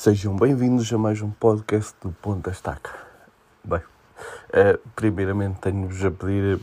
[0.00, 2.88] Sejam bem-vindos a mais um podcast do Ponta Estaca.
[3.64, 6.60] Bem, uh, primeiramente tenho-vos a pedir uh,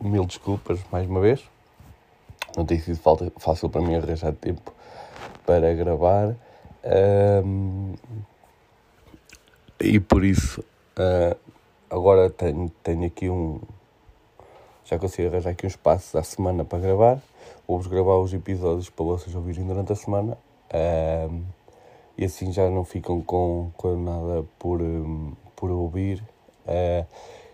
[0.00, 1.42] mil desculpas mais uma vez.
[2.56, 4.72] Não tem sido falta, fácil para mim arranjar tempo
[5.44, 6.36] para gravar.
[6.84, 7.98] Uh,
[9.80, 10.60] e por isso,
[10.96, 11.36] uh,
[11.90, 13.60] agora tenho, tenho aqui um.
[14.84, 17.20] Já consigo arranjar aqui um espaço à semana para gravar.
[17.66, 20.38] Vou-vos gravar os episódios para vocês ouvirem durante a semana.
[22.18, 26.22] E assim já não ficam com, com nada por, um, por ouvir.
[26.66, 27.06] Uh,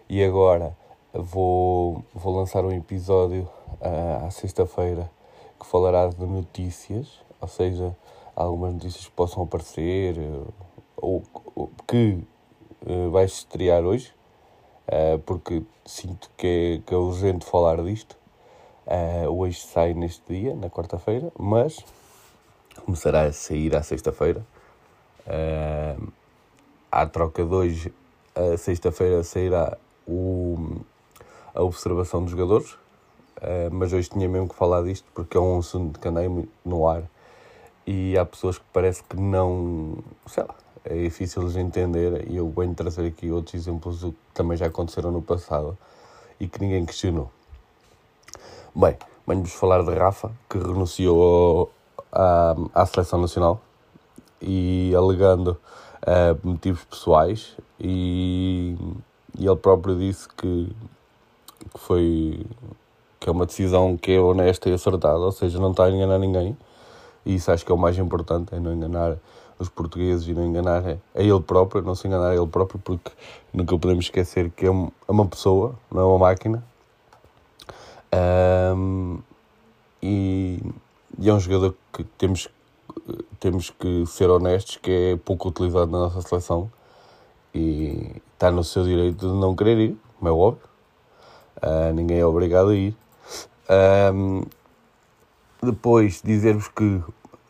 [0.09, 0.77] e agora
[1.13, 3.49] vou, vou lançar um episódio
[3.81, 5.11] uh, à sexta-feira
[5.61, 7.95] que falará de notícias, ou seja,
[8.35, 10.17] algumas notícias que possam aparecer
[10.97, 11.23] ou,
[11.55, 12.19] ou que
[12.87, 14.13] uh, vai estrear hoje,
[14.89, 18.17] uh, porque sinto que é, que é urgente falar disto.
[18.87, 21.79] Uh, hoje sai neste dia, na quarta-feira, mas
[22.85, 24.45] começará a sair à sexta-feira.
[25.27, 26.13] Uh,
[26.91, 27.95] à troca de hoje,
[28.59, 30.81] sexta-feira sairá o,
[31.55, 35.59] a observação dos jogadores, uh, mas hoje tinha mesmo que falar disto porque é um
[35.59, 36.29] assunto que andei
[36.65, 37.03] no ar.
[37.87, 42.31] E há pessoas que parece que não, sei lá, é difícil de entender.
[42.31, 45.77] E eu venho trazer aqui outros exemplos que também já aconteceram no passado
[46.41, 47.31] e que ninguém questionou.
[48.75, 51.71] Bem, venho-vos falar de Rafa, que renunciou
[52.11, 53.61] à, à Seleção Nacional
[54.45, 55.57] e alegando
[56.03, 58.77] uh, motivos pessoais e,
[59.39, 60.71] e, ele próprio disse que,
[61.73, 62.47] que foi
[63.19, 66.19] que é uma decisão que é honesta e acertada, ou seja, não está a enganar
[66.19, 66.57] ninguém
[67.25, 69.17] e isso acho que é o mais importante, é não enganar
[69.59, 72.81] os portugueses e não enganar é, é ele próprio, não se enganar a ele próprio,
[72.81, 73.11] porque
[73.53, 76.65] nunca podemos esquecer que é, é uma pessoa, não é uma máquina.
[78.77, 79.19] Um,
[80.03, 80.61] e,
[81.19, 82.49] e, é um jogador que temos,
[83.41, 86.71] temos que ser honestos, que é pouco utilizado na nossa seleção
[87.55, 90.69] e está no seu direito de não querer ir, como é óbvio.
[91.63, 92.97] Uh, ninguém é obrigado a ir.
[94.13, 94.43] Um,
[95.63, 97.03] depois, dizer-vos que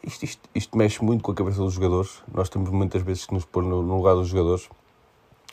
[0.02, 2.22] isto, isto, isto, mexe muito com a cabeça dos jogadores.
[2.32, 4.69] Nós temos muitas vezes que nos pôr no, no lugar dos jogadores.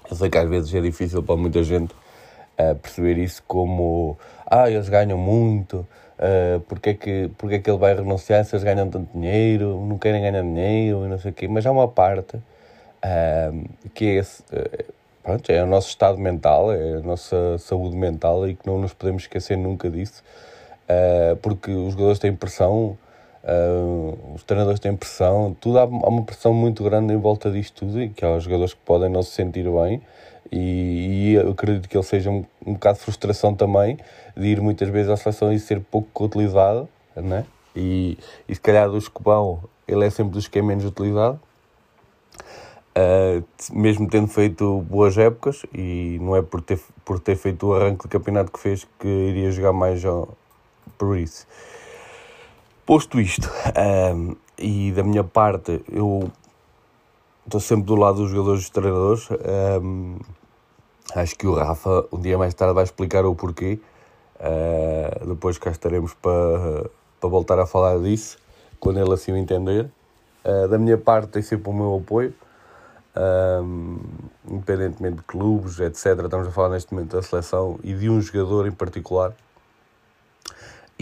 [0.10, 1.94] Eu sei que às vezes é difícil para muita gente
[2.60, 5.88] uh, perceber isso como ah, eles ganham muito,
[6.22, 9.84] uh, porque, é que, porque é que ele vai renunciar se eles ganham tanto dinheiro,
[9.86, 11.48] não querem ganhar dinheiro e não sei o quê.
[11.48, 14.94] Mas há uma parte uh, que é esse, uh,
[15.24, 18.94] pronto, é o nosso estado mental, é a nossa saúde mental e que não nos
[18.94, 20.24] podemos esquecer nunca disso,
[21.42, 22.98] porque os jogadores têm pressão
[23.44, 27.88] Uh, os treinadores têm pressão, tudo há, há, uma pressão muito grande em volta disto
[27.88, 30.00] tudo e que há jogadores que podem não se sentir bem
[30.52, 33.98] e, e eu acredito que ele seja um, um bocado de frustração também
[34.38, 37.44] de ir muitas vezes à seleção e ser pouco utilizado, né?
[37.76, 38.16] e,
[38.48, 41.40] e se calhar do Escobão ele é sempre dos que é menos utilizado
[42.96, 47.74] uh, mesmo tendo feito boas épocas e não é por ter, por ter feito o
[47.74, 50.30] arranque de campeonato que fez que iria jogar mais ao,
[50.96, 51.48] por isso
[52.92, 53.50] Posto isto,
[54.14, 56.30] um, e da minha parte, eu
[57.46, 59.30] estou sempre do lado dos jogadores e dos treinadores.
[59.82, 60.20] Um,
[61.16, 63.80] acho que o Rafa, um dia mais tarde, vai explicar o porquê.
[64.36, 68.38] Uh, depois cá estaremos para, para voltar a falar disso,
[68.78, 69.90] quando ele assim o entender.
[70.44, 72.34] Uh, da minha parte, tem sempre o meu apoio.
[73.16, 74.00] Um,
[74.50, 76.26] independentemente de clubes, etc.
[76.26, 79.34] Estamos a falar neste momento da seleção e de um jogador em particular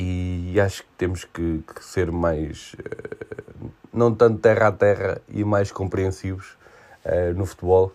[0.01, 5.43] e acho que temos que, que ser mais, uh, não tanto terra a terra e
[5.43, 6.57] mais compreensivos
[7.03, 7.91] uh, no futebol,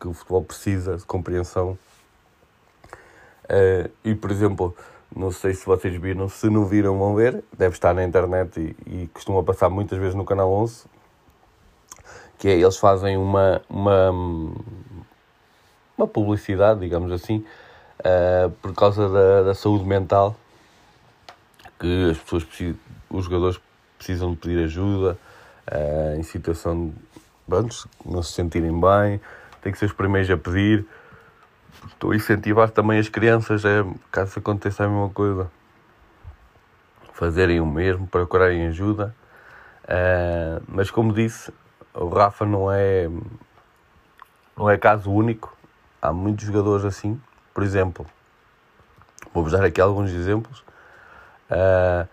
[0.00, 1.78] que o futebol precisa de compreensão.
[3.44, 4.76] Uh, e, por exemplo,
[5.14, 9.04] não sei se vocês viram, se não viram, vão ver, deve estar na internet e,
[9.04, 10.86] e costuma passar muitas vezes no canal 11,
[12.36, 14.10] que é, eles fazem uma, uma,
[15.96, 17.44] uma publicidade, digamos assim,
[18.60, 20.36] por causa da, da saúde mental
[21.84, 22.76] que as pessoas precisam,
[23.10, 23.60] os jogadores
[23.98, 25.18] precisam de pedir ajuda
[25.70, 26.94] uh, em situação de
[27.46, 29.20] pronto, não se sentirem bem,
[29.60, 30.86] tem que ser os primeiros a pedir.
[31.86, 35.50] Estou a incentivar também as crianças, é, caso aconteça a mesma coisa,
[37.12, 39.14] fazerem o mesmo, procurarem ajuda.
[39.84, 41.52] Uh, mas como disse,
[41.92, 43.10] o Rafa não é,
[44.56, 45.54] não é caso único.
[46.00, 47.20] Há muitos jogadores assim.
[47.52, 48.06] Por exemplo,
[49.34, 50.64] vou-vos dar aqui alguns exemplos.
[51.54, 52.08] Uh,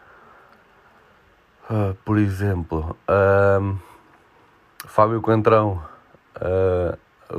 [1.74, 3.80] uh, por exemplo, uh,
[4.86, 5.82] Fábio Coentrão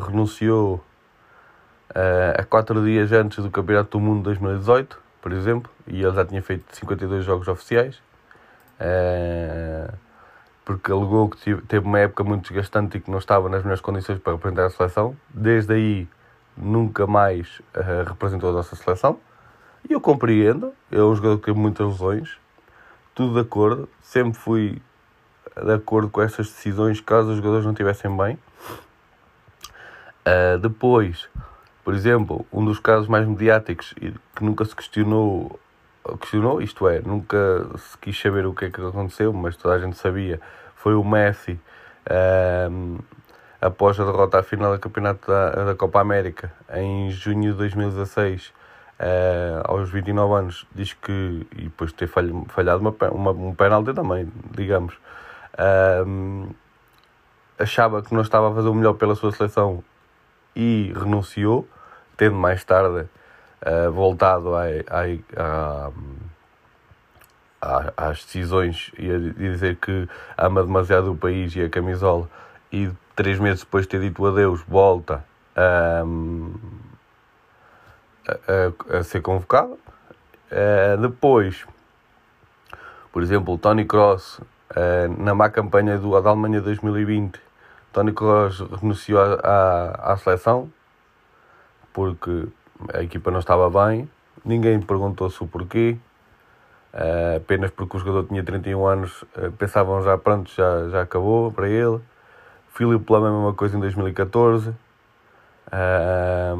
[0.06, 0.84] renunciou
[2.38, 6.42] a quatro dias antes do Campeonato do Mundo 2018, por exemplo, e ele já tinha
[6.42, 8.00] feito 52 jogos oficiais.
[10.64, 14.18] porque alegou que teve uma época muito desgastante e que não estava nas melhores condições
[14.20, 15.16] para representar a seleção.
[15.28, 16.08] Desde aí,
[16.56, 19.18] nunca mais uh, representou a nossa seleção.
[19.88, 22.36] E eu compreendo, é um jogador que teve muitas lesões,
[23.14, 24.80] tudo de acordo, sempre fui
[25.56, 28.38] de acordo com essas decisões caso os jogadores não estivessem bem.
[30.24, 31.28] Uh, depois,
[31.84, 35.58] por exemplo, um dos casos mais mediáticos que nunca se questionou,
[36.20, 39.78] questionou, isto é, nunca se quis saber o que é que aconteceu, mas toda a
[39.78, 40.40] gente sabia,
[40.76, 41.58] foi o Messi
[42.06, 43.04] uh,
[43.60, 48.52] após a derrota à final do Campeonato da, da Copa América em junho de 2016.
[49.00, 53.92] Uh, aos 29 anos, diz que, e depois de ter falhado uma, uma, um penalti
[53.92, 54.94] também, digamos,
[57.58, 59.82] achava que não estava a fazer o melhor pela sua seleção
[60.54, 61.66] e renunciou,
[62.16, 63.08] tendo mais tarde
[63.62, 65.90] uh, voltado a, a,
[67.60, 72.28] a, às decisões e a dizer que ama demasiado o país e a camisola
[72.70, 75.24] e três meses depois de ter dito adeus volta
[76.04, 76.54] um,
[78.28, 79.78] a, a, ser convocado.
[80.50, 81.66] Uh, depois,
[83.12, 87.40] por exemplo, o Tony Cross, uh, na má campanha do, da Alemanha 2020,
[87.92, 90.70] Tony Kroos renunciou à, à, seleção
[91.92, 92.48] porque
[92.94, 94.08] a equipa não estava bem,
[94.44, 95.98] ninguém perguntou-se o porquê,
[96.94, 101.52] uh, apenas porque o jogador tinha 31 anos, uh, pensavam já, pronto, já, já acabou
[101.52, 102.00] para ele.
[102.74, 104.70] Filipe Lam é a mesma coisa em 2014.
[104.70, 106.56] Uh,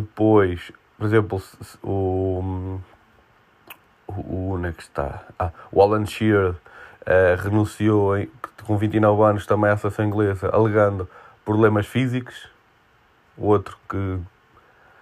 [0.00, 1.42] depois, por exemplo,
[1.82, 2.78] o,
[4.06, 5.22] o, onde é que está?
[5.38, 8.30] Ah, o Alan Shearer uh, renunciou em,
[8.64, 11.08] com 29 anos também à seleção inglesa, alegando
[11.44, 12.50] problemas físicos.
[13.38, 14.18] O outro que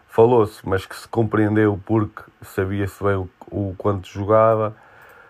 [0.08, 4.76] falou-se, mas que se compreendeu porque sabia-se bem o, o quanto jogava.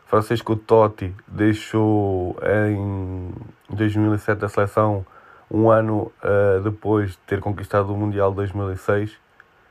[0.07, 3.33] Francisco Totti deixou em
[3.71, 5.07] 2007 a seleção
[5.51, 9.25] um ano uh, depois de ter conquistado o Mundial de 2006.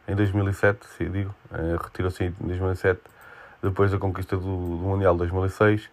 [0.07, 3.00] Em 2007, se digo, uh, retirou-se em 2007
[3.61, 5.89] depois da conquista do, do Mundial de 2006.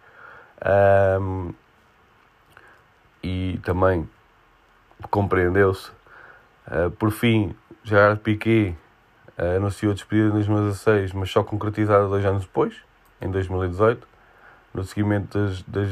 [1.19, 1.53] Um,
[3.23, 4.07] e também
[5.09, 5.89] compreendeu-se.
[6.67, 8.75] Uh, por fim, Gerard Piquet
[9.37, 12.75] uh, anunciou a despedida em 2016, mas só concretizada dois anos depois,
[13.21, 14.07] em 2018,
[14.73, 15.89] no seguimento das, das,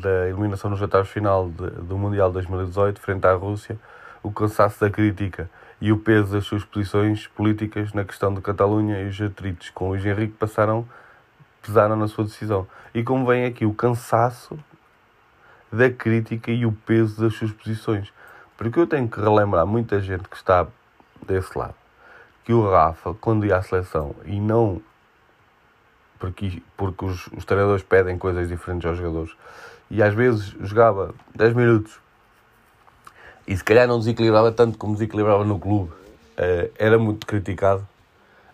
[0.00, 3.78] da eliminação nos oitavos final de, do Mundial 2018, frente à Rússia,
[4.22, 5.48] o cansaço da crítica
[5.80, 9.90] e o peso das suas posições políticas na questão de Catalunha e os atritos com
[9.90, 10.86] Luís Henrique passaram
[11.62, 12.66] pesaram na sua decisão.
[12.94, 14.58] E como vem aqui o cansaço
[15.70, 18.12] da crítica e o peso das suas posições.
[18.56, 20.66] Porque eu tenho que relembrar muita gente que está
[21.26, 21.74] desse lado
[22.44, 24.82] que o Rafa, quando ia à seleção e não
[26.18, 29.34] porque, porque os, os treinadores pedem coisas diferentes aos jogadores
[29.90, 32.00] e às vezes jogava 10 minutos
[33.46, 37.86] e se calhar não desequilibrava tanto como desequilibrava no clube, uh, era muito criticado.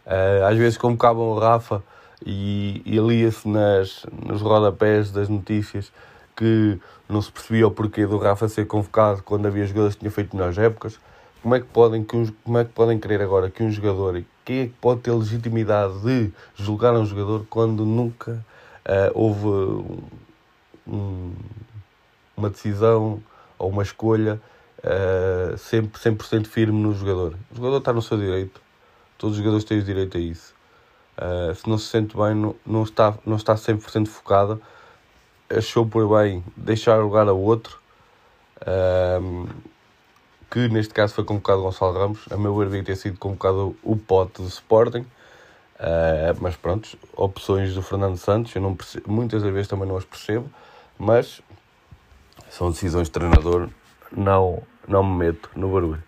[0.07, 1.83] Uh, às vezes convocavam o Rafa
[2.25, 5.93] e, e lia-se nos rodapés das notícias
[6.37, 6.79] que
[7.09, 10.37] não se percebia o porquê do Rafa ser convocado quando havia jogadores que tinham feito
[10.37, 10.99] melhores épocas.
[11.43, 14.23] Como é que podem, que um, como é que podem querer agora que um jogador,
[14.45, 18.45] quem é que pode ter legitimidade de julgar um jogador quando nunca
[18.85, 19.47] uh, houve
[20.87, 21.33] um,
[22.37, 23.23] uma decisão
[23.59, 24.41] ou uma escolha
[24.87, 27.35] uh, sempre 100% firme no jogador?
[27.51, 28.61] O jogador está no seu direito,
[29.19, 30.55] todos os jogadores têm o direito a isso.
[31.17, 34.61] Uh, se não se sente bem, não, não, está, não está 100% focado,
[35.51, 37.79] achou por bem deixar lugar a outro,
[38.61, 39.49] uh,
[40.51, 42.21] que neste caso foi convocado Gonçalo Ramos.
[42.31, 45.01] A meu ver, devia ter sido convocado o pote do Sporting,
[45.81, 50.05] uh, mas pronto, opções do Fernando Santos, eu não percebo, muitas vezes também não as
[50.05, 50.51] percebo,
[50.99, 51.41] mas
[52.51, 53.69] são decisões de treinador,
[54.13, 56.03] não, não me meto no barulho.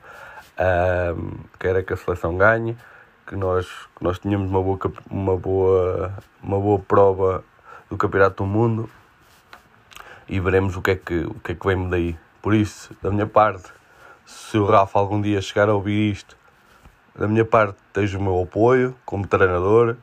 [0.59, 2.77] Uh, quero é que a seleção ganhe
[3.29, 4.79] que nós, que nós tínhamos uma boa,
[5.11, 7.45] uma, boa, uma boa prova
[7.91, 8.91] do Campeonato do Mundo
[10.27, 12.17] e veremos o que, é que, o que é que vem daí.
[12.41, 13.71] Por isso, da minha parte,
[14.25, 16.37] se o Rafa algum dia chegar a ouvir isto,
[17.15, 19.97] da minha parte, tens o meu apoio como treinador,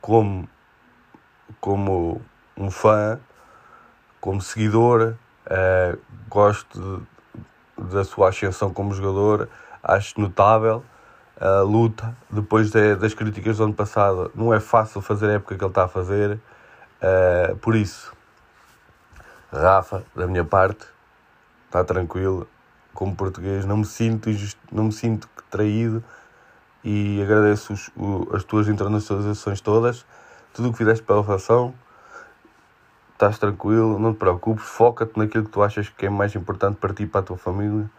[0.00, 0.48] como,
[1.60, 2.20] como
[2.56, 3.18] um fã,
[4.20, 5.14] como seguidor.
[5.46, 5.98] Uh,
[6.28, 7.06] gosto de,
[7.78, 9.48] da sua ascensão como jogador,
[9.82, 10.82] acho notável
[11.40, 14.30] a luta depois de, das críticas do ano passado.
[14.34, 16.40] Não é fácil fazer a época que ele está a fazer.
[17.00, 18.12] Uh, por isso,
[19.52, 20.84] Rafa, da minha parte,
[21.66, 22.46] está tranquilo.
[22.92, 24.28] Como português, não me sinto,
[24.72, 26.02] não me sinto traído
[26.82, 30.04] e agradeço os, o, as tuas internacionalizações todas,
[30.52, 31.72] tudo o que fizeste pela relação.
[33.18, 36.94] Estás tranquilo, não te preocupes, foca-te naquilo que tu achas que é mais importante para
[36.94, 37.90] ti e para a tua família.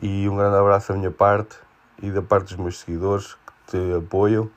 [0.00, 1.56] E um grande abraço da minha parte
[2.02, 4.50] e da parte dos meus seguidores que te apoiam.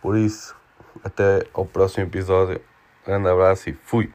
[0.00, 0.54] Por isso,
[1.02, 2.60] até ao próximo episódio.
[3.04, 4.02] Grande abraço e fui!